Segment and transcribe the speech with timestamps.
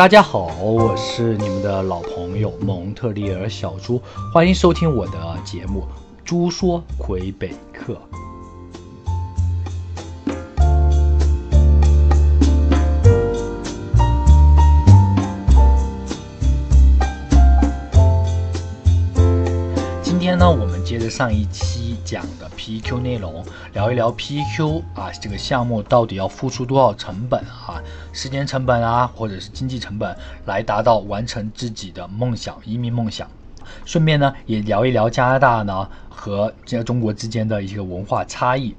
[0.00, 4.00] 大家好，我是你们的老朋友蒙特利尔小猪，
[4.32, 5.82] 欢迎收听我的节目
[6.24, 7.92] 《猪说魁北克》。
[20.90, 23.44] 接着上一期讲的 PQ 内容，
[23.74, 27.80] 聊一聊 PQ 啊这个项目到底要付出多少成本啊，
[28.12, 30.16] 时间成本啊，或者是经济成本，
[30.46, 33.30] 来达到完成自己的梦想，移民梦想。
[33.84, 38.74] 顺便呢，也聊一聊加拿大呢和这中国之间的一些文化差异。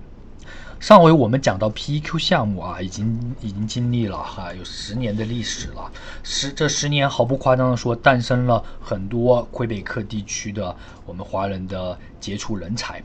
[0.81, 5.91] 上回我们讲到 PEQ 项目啊，已经已经经历了哈有十年的历史了，
[6.23, 10.75] 十这十年毫不夸张的说，诞生了很多魁北克地区的
[11.06, 13.00] 我们华人的杰出人才，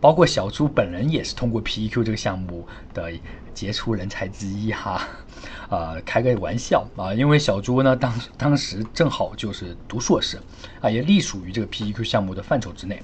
[0.00, 3.12] 包括小朱本人也是通过 PEQ 这个项目的
[3.54, 5.06] 杰出人才之一哈，
[5.70, 10.40] 呃，开个玩笑啊，因为小朱呢当当时正好就是读硕士
[10.80, 13.00] 啊，也隶属于这个 PEQ 项目的范畴之内。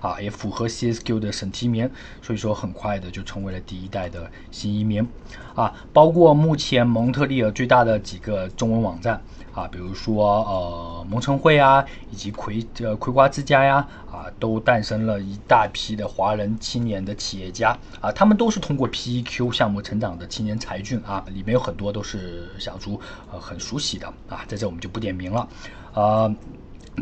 [0.00, 1.90] 啊，也符合 CSQ 的审提名，
[2.22, 5.06] 所以说很快的就成为了第一代的新移民。
[5.54, 9.20] 啊，包括目前蒙特利尔最大的几个中文网站
[9.52, 22.98] 啊，比如说呃蒙城会啊，以及葵呃葵瓜之家呀，啊，都诞生了一大批的华人青年的企业家啊，他们都是通过 PEQ 项目成长的青年才俊啊，里面有很多都是小猪
[23.30, 25.48] 呃很熟悉的啊，在这我们就不点名了，
[25.92, 26.34] 啊。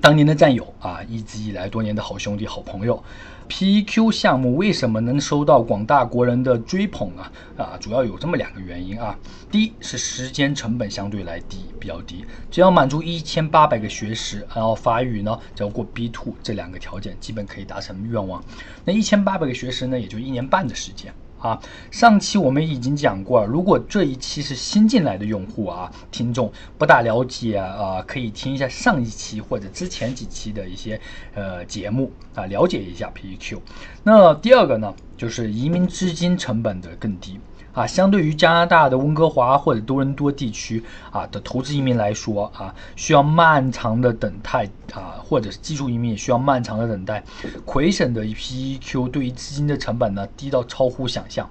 [0.00, 3.02] 当年的战友啊，一直以来多年的好兄弟、好朋友
[3.48, 7.22] ，PEQ 项目为什么能收到广大国人的追捧呢？
[7.56, 9.18] 啊，主要有这么两个原因啊。
[9.50, 18.42] 第一是时间成本相对来低，比较低，只要满足一千八百个学时，然后法语呢，只要过 B two 这两个条件，基本可以达成愿望。
[18.84, 21.12] 那一千八百个学时呢，也就一年半的时间。
[21.38, 21.60] 啊，
[21.90, 31.00] 上期我们已经讲过，如果这一期是新进来的用户啊，听众不大了解啊，可以听一下上一期或者之前几期的一些
[31.34, 33.58] 呃节目啊，了解一下 PEQ。
[34.02, 37.38] 那第二个呢，就是移民资金成本的更低。
[37.78, 47.22] 啊，相对于加拿大的温哥华或者多伦多地区啊的投资移民来说啊，需要漫长的等待啊，或者是技术移民也需要漫长的等待。
[47.64, 51.48] 魁省的 PEQ 对于资金的成本呢，低到超乎想象。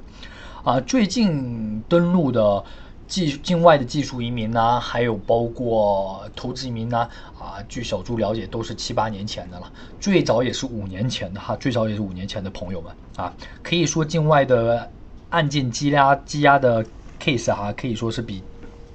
[0.66, 2.62] 啊，最近登陆的
[3.08, 7.08] 技境外的技术移民呢，还有包括投资移民呢，
[7.40, 13.34] 啊，据小朱了解，都是七八年前的了，最早也是五年前的哈，最早也是五年前的朋友们啊，
[13.64, 14.92] 可以说境外的。
[15.30, 16.86] 案件积压积压的
[17.20, 18.44] case 哈，可以说是比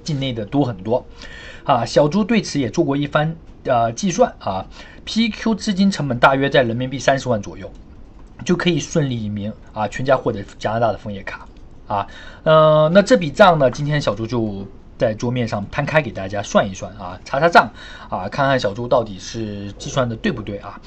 [0.03, 1.05] 境内的多很多
[1.63, 1.85] 啊。
[1.85, 3.35] 小朱对此也做过一番
[3.65, 4.65] 呃计算啊
[5.05, 7.71] ，PQ 资金成本大约在人民币三十万左右，
[8.43, 11.47] 就可以顺利移民啊，全家获得加拿大的枫叶卡
[11.87, 12.07] 啊。
[12.43, 14.65] 呃，那这笔账呢，今天小朱就
[14.97, 17.71] 在桌面上摊开给大家算一算啊，查查账
[18.09, 20.79] 啊，看看小朱到底是计算的对不对啊。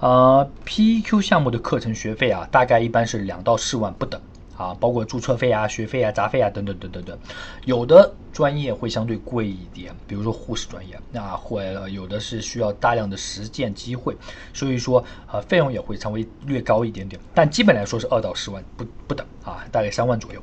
[0.00, 4.20] 呃，PQ 项目的课程学费啊，大概一般是两到四万不等。
[4.56, 7.18] 啊，包括注册费啊、学费啊、杂费啊等等等等等，
[7.64, 14.16] 有的专业会相对贵一点，比如说护士专业，那或有的是需要大量的实践机会，
[14.52, 20.42] 所以说呃费用也会稍微略高一点点，但基本来说是二到十万不不等啊，大概三万左右，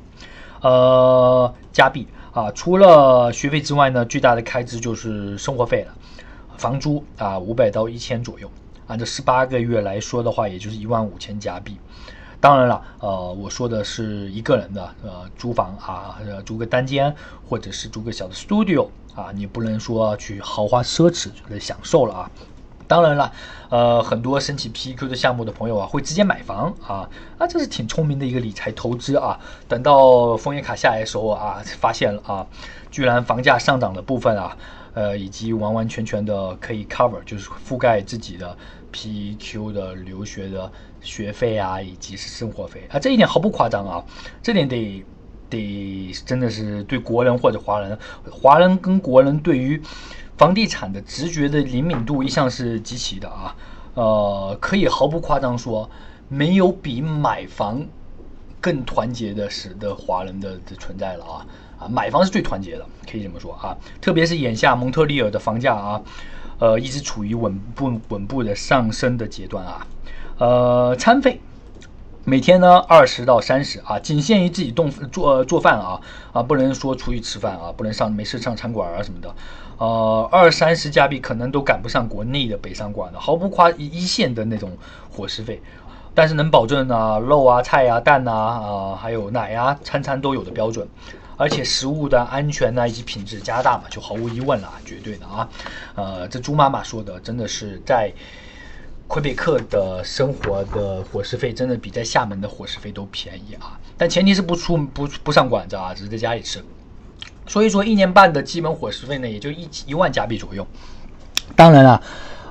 [0.60, 5.94] 呃加币啊，除了学费之外呢，最大的开支就是生活费了，
[6.58, 8.50] 房租啊五百到一千左右，
[8.86, 11.76] 按照十八个月来说的话，也就是一万五千加币。
[12.40, 17.14] 当然了，呃，我说的是一个人的，呃，租房啊，租个单间，
[17.46, 22.30] 或者是租个小的 studio 啊，你不能说去豪华奢侈来享受了啊。
[22.88, 23.30] 当然了，
[23.68, 27.08] 呃，很多申请 PQ 的项目的朋友啊，会直接买房啊，
[27.38, 29.38] 啊，这是挺聪明的一个理财投资啊。
[29.68, 32.46] 等到枫叶卡下来的时候啊，发现了啊，
[32.90, 34.56] 居然房价上涨的部分啊，
[34.94, 38.56] 呃，以及完完全全的可以 cover，就是覆盖自己的
[38.92, 40.70] PQ 的留学的。
[41.02, 42.86] 学费啊，以及是生活费。
[42.90, 44.04] 啊，这一点毫不夸张啊，
[44.42, 45.02] 这点得
[45.48, 47.98] 得真的是对国人或者华人，
[48.30, 49.80] 华人跟国人对于
[50.36, 53.56] 房地产的直觉的灵敏度一向是极其的啊，
[53.94, 55.88] 呃，可以毫不夸张说，
[56.28, 57.82] 没有比买房
[58.60, 61.46] 更团结的是的华人的的存在了啊。
[61.78, 66.02] 啊，买房是最团结的，可以这么说啊，特别是眼下蒙特利尔的房价啊，
[66.60, 69.86] 呃，一直处于稳步稳步的上升的阶段啊。
[70.38, 71.40] 呃，餐费
[72.24, 76.00] 每天呢二十到三十啊，仅限于自己动做做饭啊
[76.32, 79.34] 啊，不能说出去吃饭啊，不能上没事上餐馆啊什么的，
[79.78, 84.76] 呃，二三十加币可能都赶不上国内的北上广的，毫不夸一线的那种
[85.10, 85.62] 伙食费，
[86.14, 90.86] 但是能保证啊肉啊菜啊蛋呐啊还有奶啊餐餐都有的标准。
[91.40, 95.48] 而且食物的安全呢以及品质加大嘛，就毫无疑问了，绝对的啊。
[95.94, 98.12] 呃，这猪妈妈说的真的是在
[99.08, 106.62] 魁北克的生活的伙食费真的比在厦门的伙食费都便宜啊，但前提是不出不不上馆子啊，只是在家里吃。
[107.46, 110.66] 所以说一年半的基本伙食费呢，也就一一万加币左右。
[111.56, 112.02] 当然了。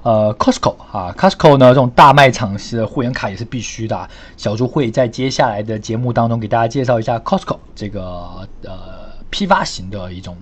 [0.04, 4.10] 呃，Costco 啊，Costco 呢这种大卖场是会员卡也是必须的。
[4.38, 8.02] 小猪会在接下来的节目当中给大家介绍一下 Costco 这个
[8.64, 8.72] 呃
[9.30, 10.36] 批发型的一种。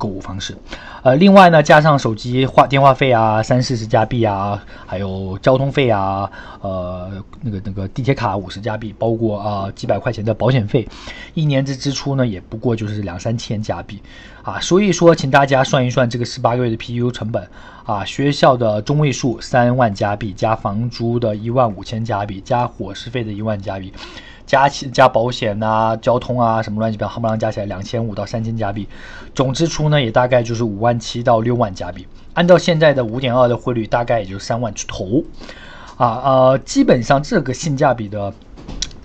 [0.00, 0.56] 购物方式，
[1.02, 6.30] 呃，另外呢，加上手机话电话费啊，三四十加币啊，还有交通费啊，
[6.62, 7.10] 呃，
[7.42, 10.88] 那个那个地铁卡五十加币，包括啊几百块钱的保险费，
[11.34, 14.00] 一年之支出呢也不过就是两三千加币，
[14.42, 17.46] 啊，所以说，请大家算一算这个十八个月的 PU 成本，
[17.84, 23.92] 啊，学校的中位数三万加币，加房租的一万五千加币，加伙食费的一万加币。
[24.50, 28.88] 加起加保险呐，交通啊，什么乱七八糟，夯不啷加起来两千五到三千加币，
[29.32, 32.04] 总支出呢也大概就是五万七到六万加币。
[32.34, 35.22] 按照现在的五点二的汇率，大概也就三万出头。
[35.96, 38.34] 啊呃，基本上这个性价比的，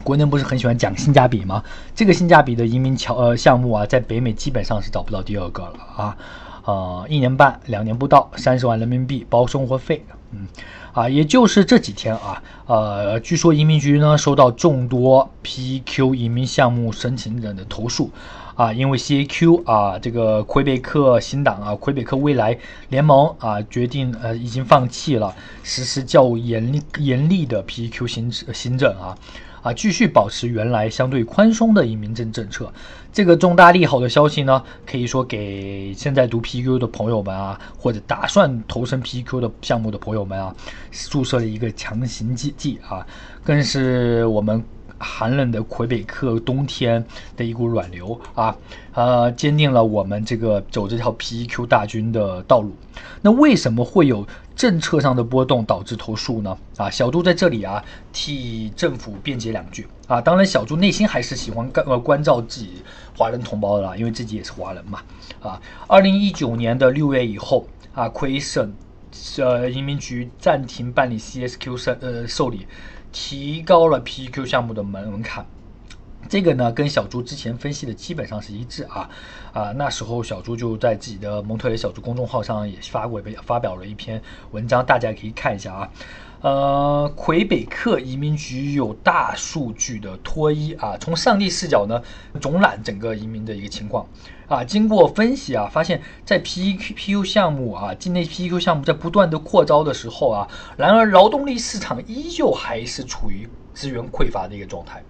[0.03, 1.63] 国内不是很喜欢讲性价比吗？
[1.93, 6.17] 这个性价比的移民桥呃项目啊，在北美基本上是找不到第二个了啊。
[6.65, 10.47] 呃，一年半两年不到，三十万人民币包生活费，嗯。
[10.93, 18.09] 啊，也就是这几天啊，呃，据说移民局呢收到众多 PQ 移民项目申请人的投诉，
[18.55, 22.57] 啊，因为 CAQ 啊，这个魁北克新党啊，魁北克未来
[22.87, 29.17] 联盟啊，决定呃已经放弃了实施较严厉严厉的 PQ 行行政啊。
[29.65, 32.71] 啊，继续保持原来相对宽松的移民政政策，
[33.11, 40.55] 这个重大利好的消息呢，可以说给现在读 PQ 的朋友们啊，或者打算投身 PQ 的项目的朋友们啊，
[41.09, 43.03] 注射了一个强行剂剂啊，
[43.43, 44.63] 更是我们。
[44.99, 47.05] 寒冷的魁北克冬天
[47.35, 48.55] 的一股暖流啊，
[48.93, 52.75] 呃，坚定了我们这个走这条 PEQ 大军的道路。
[53.21, 54.25] 那为什么会有
[54.55, 56.57] 政策上的波动导致投诉呢？
[56.77, 57.83] 啊，小杜在这里啊
[58.13, 60.21] 替政府辩解两句啊。
[60.21, 62.81] 当然，小杜内心还是喜欢关呃关照自己
[63.17, 65.01] 华人同胞的啦，因为自己也是华人嘛。
[65.41, 68.73] 啊，二零一九年的六月以后啊，魁省
[69.39, 72.65] 呃移民局暂停办理 CSQ 受呃受理。
[73.15, 75.45] 提高了 PQ 项目的门门槛，
[76.27, 79.09] 这个呢跟小猪之前分析的基本上是一致啊
[79.53, 85.89] 啊，那时候小猪就在自己的蒙特雷小猪公众号上也发过发表了一篇文章，大家可以看一下啊。
[86.41, 91.99] 呃，魁北克移民局有大数据的脱衣啊，从上帝视角呢
[92.39, 94.05] 总览整个移民的一个情况
[94.47, 100.47] 啊，经过分析啊，发现，在 PQ 项目啊，境内 PQ 项目在不断的扩招的时候啊，
[100.77, 105.01] 然而劳动力市场依旧还是处于资源匮乏的一个状态。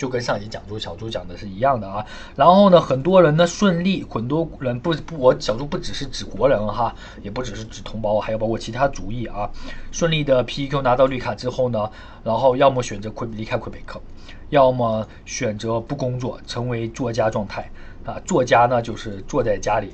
[0.00, 2.02] 就跟上集讲猪小猪讲的是一样的啊，
[2.34, 9.50] 然后呢，很多人呢顺利，很多人不不，我小猪不只是指国人哈，也不只是指同胞，还有包括其他族裔啊，
[9.92, 11.90] 顺利的 PQ 拿到绿卡之后呢，
[12.24, 14.00] 然后要么选择魁离开魁北克，
[14.48, 17.70] 要么选择不工作，成为作家状态。
[18.06, 19.92] 啊，作家呢就是坐在家里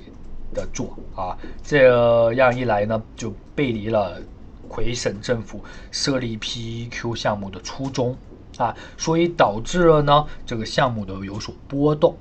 [0.54, 4.22] 的坐啊，这样一来呢，就背离了
[4.68, 8.16] 魁省政府设立 PEQ 项目的初衷。
[8.58, 12.16] 啊，所以导致了呢这个项目的有所波动。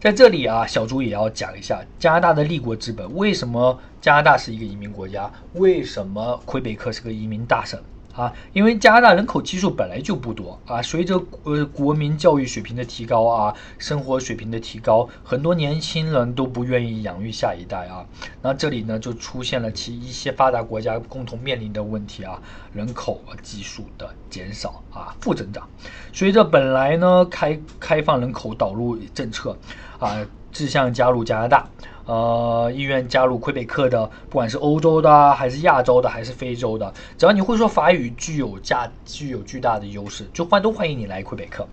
[0.00, 5.30] 在这里啊，小朱也要讲一下加拿大的立国之本，为什么加拿大是一个移民国家？
[5.54, 7.80] 为什么魁北克是个移民大省？
[8.14, 18.04] 啊，因为加拿大人口基数本来就不多啊，随着呃国民教育水平的提高啊，生活水平的提高，很多年轻人都不愿意养育下一代啊，
[18.42, 22.40] 那这里呢就出现了其一些发达国家共同面临的问题啊，
[22.74, 25.66] 人口基数的减少啊，负增长，
[26.12, 29.56] 随着本来呢开开放人口导入政策
[29.98, 30.18] 啊，
[30.52, 31.66] 志向加入加拿大。
[32.04, 41.66] 呃，意愿加入魁北克的，不管是欧洲的，还是亚洲的，还是非洲的，只要你会说法语，具有价，具有巨大的优势，就欢都欢迎你来魁北克。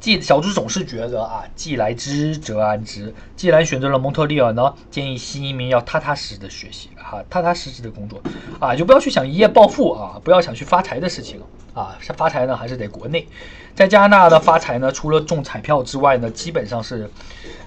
[0.00, 3.14] 既小猪总是觉得啊，既来之则安之。
[3.36, 8.20] 既然选择了蒙特利尔呢，建议新移民要踏踏实实的学习啊，踏踏实实的工作
[8.60, 11.40] 啊，就不要去想一夜暴富啊，不要想去发财的事情
[11.72, 11.96] 啊。
[12.18, 13.26] 发财呢，还是得国内。
[13.74, 17.08] 在加拿大的发财呢，除了中彩票之外呢，基本上是，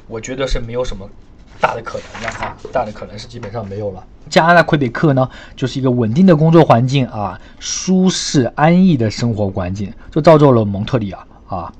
[0.07, 1.09] 我觉得是没有什么。
[1.59, 4.03] 大的可能了哈，大的可能是基本上没有了。
[4.29, 11.71] 加拿大魁北克呢，就是一个稳定的工作环境啊，舒适安逸的生活环境，就造就了蒙特利尔啊，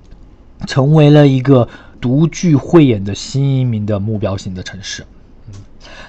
[0.66, 1.68] 成为了一个
[2.00, 5.06] 独具慧眼的新移民的目标型的城市。
[5.48, 5.54] 嗯，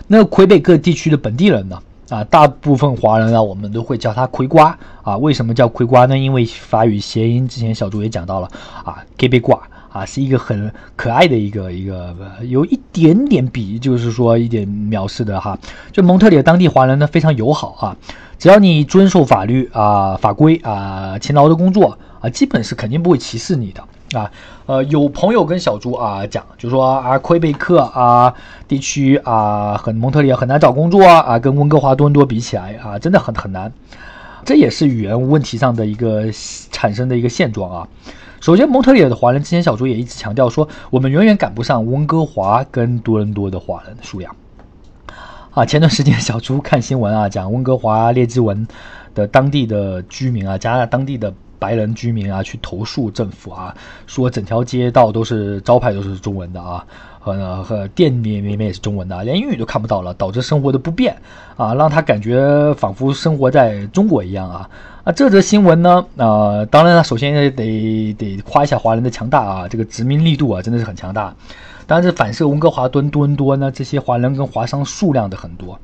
[0.07, 5.19] 那魁北克地区的本地人呢，啊，大部分华人啊，我们都会叫他魁瓜啊。
[5.19, 6.17] 为什么叫魁瓜呢？
[6.17, 8.49] 因为法语谐音，之前小朱也讲到了
[8.85, 9.61] 啊，给贝挂。
[9.91, 15.59] 啊，是一个很可爱的一个一个，有一点点比，就是说一点藐视的哈。
[15.93, 17.97] 就蒙特利尔当地华人呢非常友好啊，
[18.39, 23.83] 只要你遵守法律啊法规啊，勤劳的工作啊，基本是肯定不会歧视你的。
[24.19, 24.31] 啊，
[24.65, 28.33] 呃，有朋友跟小朱啊讲，就说啊，魁北克啊
[28.67, 33.71] 地区啊，很蒙特利尔很难找工作啊，跟温哥华、多伦多比起来啊，真的很很难。
[34.47, 36.25] 这也是语言问题上的一个
[36.73, 37.89] 产生的一个现状啊。
[38.41, 44.35] 首先，蒙特利尔的华人之前，小朱也一直强调说，我们远远赶不上温哥华跟多伦多的华人数量。
[45.51, 48.67] 啊，前段时间小朱看新闻啊，讲温哥华列治文
[49.15, 51.35] 的当地的居民啊，加拿大当地的。
[51.59, 53.75] 白人居民啊，去投诉政府啊，
[54.07, 56.85] 说整条街道都是招牌都是中文的啊，
[57.19, 61.17] 和和店里面也是中文的，连英语都看不到了，导致生活的不便
[61.57, 64.71] 啊，让他感觉仿佛生活在中国一样啊
[65.05, 65.13] 啊！
[65.13, 71.35] 这则新闻呢，呃，当然了，首先得得夸一下华人的强大啊，这个殖民力度啊，真的是很强大。
[71.87, 75.79] 但是反射温哥华敦多伦多呢，这些华人跟华商数量的很多，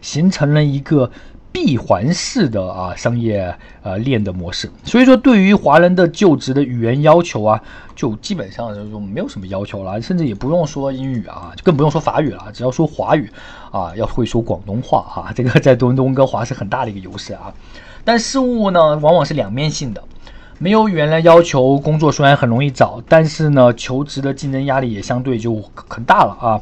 [0.00, 1.10] 形成了一个。
[1.52, 7.60] 闭环式的啊商业呃链的模式，所以说对于华人的就职的语言要求啊，
[7.94, 13.30] 就基本上就没有什么要求了，甚至也不用说英语啊，就更不用说法语了，只要说华语
[13.70, 17.52] 啊，要会说广东话哈，这个在多伦多温哥华是很大的一个优势啊。
[18.04, 20.04] 但事物呢，往往是两面性的，
[20.58, 26.60] 没有语言来要求，工作虽然很容易找，但是呢，求职的竞争压力也相对就很大了啊。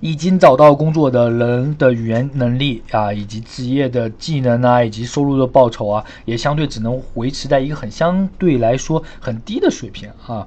[0.00, 10.46] 已经找到工作的人的语言能力啊，以及职业的技能啊，以及收入的报酬啊，也相对只能维持在一个很相对来说很低的水平啊。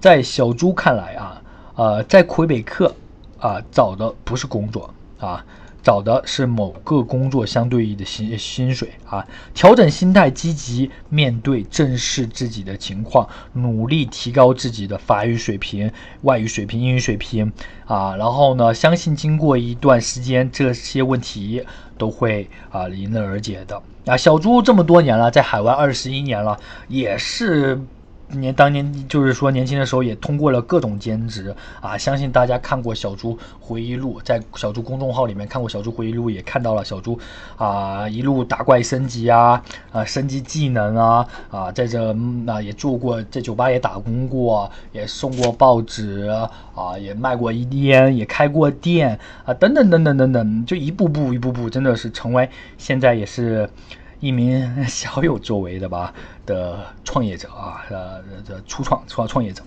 [0.00, 1.42] 在小朱看来啊，
[1.76, 2.94] 呃，在魁北克
[3.38, 5.44] 啊找的不是工作啊。
[5.82, 15.90] 找的是某个工作相对应的薪薪水啊，调整心态，积极面对，正视自己的情况，努力提高自己的法语水平、
[16.22, 17.52] 外语水平、英语水平
[17.86, 21.64] 啊，然后呢，相信经过一段时间，这些问题
[21.98, 24.16] 都会啊迎刃而解的啊。
[24.16, 26.58] 小朱这么多年了，在海外二十一年了，
[26.88, 27.80] 也是。
[28.40, 37.18] 年当年就是说年轻的时候也通过了各种兼职啊，相信大家看过小猪回忆录，在小猪公众号里面看过小猪回忆录，也看到了小猪
[37.56, 42.14] 啊一路打怪升级啊啊升级技能啊啊在这
[42.46, 46.26] 啊也做过在酒吧也打工过，也送过报纸
[46.74, 52.48] 啊也卖过烟也开过店啊等等等等等等，就一步步一步步真的是成为
[52.78, 53.68] 现在也是。
[54.22, 56.14] 一名小有作为的吧
[56.46, 59.64] 的创业者啊，呃，这初创创创业者。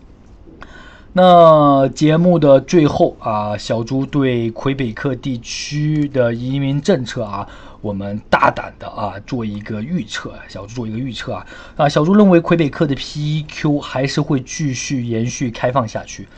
[1.11, 7.45] 那节目的最后啊，小朱对魁北克地区的移民政策啊，
[7.81, 10.33] 我们大胆的啊做一个预测。
[10.47, 11.45] 小朱做一个预测啊
[11.75, 16.29] 啊，小朱认为魁北克的 PEQ 还是会继续延续开放下去。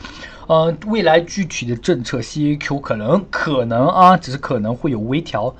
[0.48, 5.54] 呃，未来具体的政策 CAQ 可能可能啊，只是可能会有微调。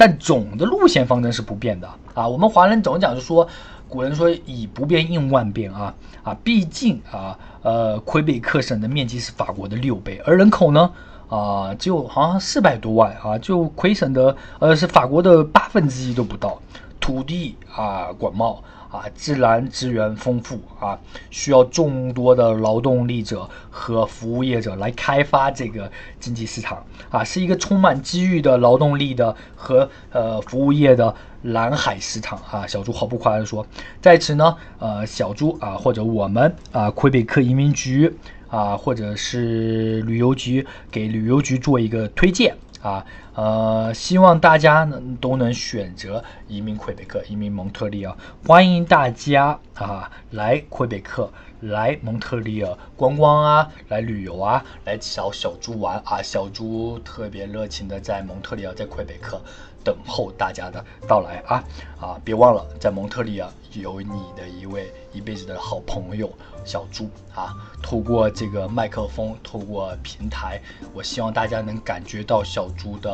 [0.00, 2.26] 但总的路线方针是不变的啊！
[2.26, 3.46] 我们华人总讲就说，
[3.86, 6.34] 古人说以不变应万变啊啊！
[6.42, 10.90] 毕竟啊呃，魁北克省的面积是法国的六倍，而人口呢
[11.28, 16.58] 啊只有好像四百多万啊，就魁省的呃是法国的八分之一都不到，
[16.98, 18.56] 土地啊广袤。
[18.90, 20.98] 啊，自然资源丰富啊，
[21.30, 32.66] 需要众多的劳动力者和服务业者来开发这个经济市场啊，是一个充满机遇的劳动力的和呃服务业的蓝海市场啊。
[32.66, 33.64] 小朱毫不夸张说，
[34.00, 38.12] 在此呢，呃，小朱啊，或者我们啊，魁北克移民局
[38.48, 42.56] 啊，或者是旅游局，给旅游局做一个推荐。
[42.82, 43.04] 啊，
[43.40, 48.14] 呃，希望大家能都能选择移民魁北克，移民蒙特利尔。
[48.46, 56.20] 欢迎大家啊来魁北克，来蒙特利尔观光啊，来旅游啊，来找小猪玩啊。
[56.20, 59.40] 小猪特别热情的在蒙特利尔，在魁北克
[59.84, 61.64] 等候大家的到来啊
[62.00, 62.20] 啊！
[62.24, 66.30] 别忘了，在蒙特利尔有你的一位一辈子的好朋友。
[66.62, 70.60] 小猪啊，透过这个麦克风，透过平台，
[70.92, 73.10] 我希望大家能感觉到小猪的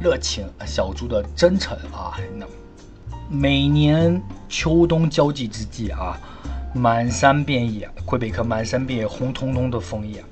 [0.00, 2.18] 热情，小猪的真诚啊。
[2.36, 2.44] 那
[3.30, 6.18] 每年秋冬交际之际啊，
[6.74, 10.22] 满山遍野，魁北克满山遍野红彤彤的枫叶，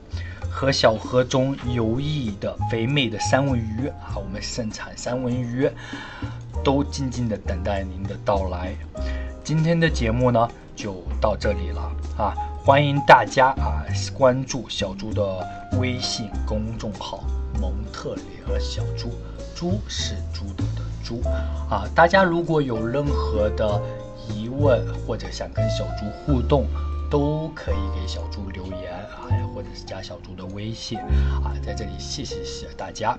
[0.60, 5.66] 和小河中游弋的肥美的三文鱼啊，我们盛产三文鱼，
[6.62, 8.76] 都静静的等待您的到来。
[9.42, 10.46] 今天的节目呢？
[10.76, 11.80] 就到这里了
[12.18, 12.34] 啊！
[12.62, 13.80] 欢迎大家啊
[14.12, 15.22] 关注小猪的
[15.78, 17.24] 微信公众号
[17.58, 19.14] “蒙特利尔小猪”，
[19.56, 21.22] 猪是猪的的猪
[21.70, 21.88] 啊！
[21.94, 23.80] 大家如果有任何的
[24.28, 26.66] 疑问或者想跟小猪互动，
[27.10, 33.18] 都可以给小猪留言啊，或者是加小猪的微信啊，在这里谢谢谢大家。